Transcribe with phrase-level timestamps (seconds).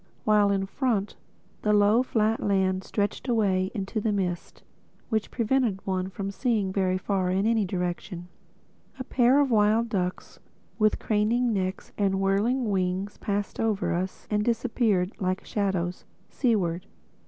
[0.23, 1.15] While in front,
[1.61, 7.29] the low flat land stretched away into the mist—which prevented one from seeing very far
[7.29, 8.27] in any direction.
[8.97, 10.39] A pair of wild ducks
[10.79, 16.87] with craning necks and whirring wings passed over us and disappeared like shadows, seaward.